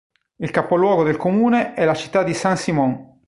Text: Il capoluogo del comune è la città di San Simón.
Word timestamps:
Il 0.39 0.49
capoluogo 0.49 1.03
del 1.03 1.15
comune 1.15 1.75
è 1.75 1.85
la 1.85 1.93
città 1.93 2.23
di 2.23 2.33
San 2.33 2.55
Simón. 2.57 3.19